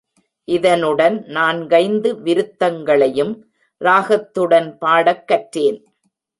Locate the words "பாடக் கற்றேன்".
4.77-5.79